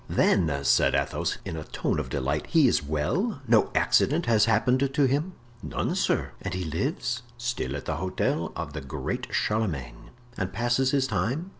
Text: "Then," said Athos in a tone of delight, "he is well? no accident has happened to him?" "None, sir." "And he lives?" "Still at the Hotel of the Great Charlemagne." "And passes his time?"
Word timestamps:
"Then," 0.09 0.63
said 0.63 0.95
Athos 0.95 1.37
in 1.45 1.55
a 1.55 1.63
tone 1.63 1.99
of 1.99 2.09
delight, 2.09 2.47
"he 2.47 2.67
is 2.67 2.81
well? 2.81 3.39
no 3.47 3.69
accident 3.75 4.25
has 4.25 4.45
happened 4.45 4.89
to 4.91 5.05
him?" 5.05 5.33
"None, 5.61 5.93
sir." 5.93 6.31
"And 6.41 6.55
he 6.55 6.63
lives?" 6.63 7.21
"Still 7.37 7.75
at 7.75 7.85
the 7.85 7.97
Hotel 7.97 8.51
of 8.55 8.73
the 8.73 8.81
Great 8.81 9.27
Charlemagne." 9.29 10.09
"And 10.39 10.51
passes 10.51 10.89
his 10.89 11.05
time?" 11.05 11.49